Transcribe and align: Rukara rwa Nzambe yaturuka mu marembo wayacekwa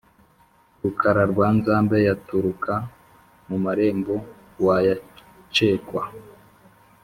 Rukara 0.81 1.23
rwa 1.31 1.47
Nzambe 1.57 1.97
yaturuka 2.07 2.73
mu 3.47 3.57
marembo 3.65 4.15
wayacekwa 4.65 6.01